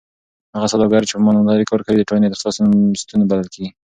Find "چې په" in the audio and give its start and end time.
1.07-1.19